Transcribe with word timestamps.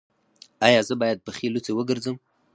ایا 0.67 0.81
زه 0.87 0.93
باید 1.01 1.23
پښې 1.25 1.47
لوڅې 1.53 1.71
وګرځم؟ 1.75 2.17